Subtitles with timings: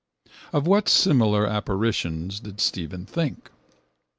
[0.51, 3.51] Of what similar apparitions did Stephen think?